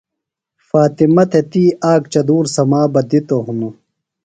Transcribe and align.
فاطمہ 0.69 1.23
تھےۡ 1.31 1.45
تی 1.51 1.63
آک 1.91 2.01
چدُور 2.13 2.45
سمابہ 2.55 3.01
دِتوۡ 3.09 3.43
ہِنوۡ۔ 3.45 3.75